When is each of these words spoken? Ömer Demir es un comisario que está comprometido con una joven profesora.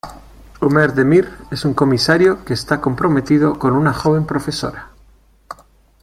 Ömer 0.61 0.95
Demir 0.95 1.29
es 1.51 1.63
un 1.63 1.75
comisario 1.75 2.43
que 2.43 2.55
está 2.55 2.81
comprometido 2.81 3.59
con 3.59 3.73
una 3.73 3.93
joven 3.93 4.25
profesora. 4.25 4.89